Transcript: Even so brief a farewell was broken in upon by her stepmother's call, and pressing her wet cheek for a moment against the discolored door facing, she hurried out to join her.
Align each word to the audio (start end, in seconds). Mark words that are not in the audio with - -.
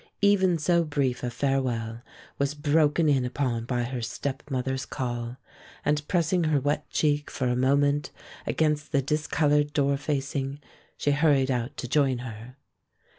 Even 0.23 0.57
so 0.57 0.83
brief 0.83 1.21
a 1.21 1.29
farewell 1.29 2.01
was 2.39 2.55
broken 2.55 3.07
in 3.07 3.23
upon 3.23 3.65
by 3.65 3.83
her 3.83 4.01
stepmother's 4.01 4.83
call, 4.83 5.37
and 5.85 6.07
pressing 6.07 6.45
her 6.45 6.59
wet 6.59 6.89
cheek 6.89 7.29
for 7.29 7.47
a 7.47 7.55
moment 7.55 8.09
against 8.47 8.91
the 8.93 9.03
discolored 9.03 9.73
door 9.73 9.97
facing, 9.97 10.59
she 10.97 11.11
hurried 11.11 11.51
out 11.51 11.77
to 11.77 11.87
join 11.87 12.17
her. 12.25 12.57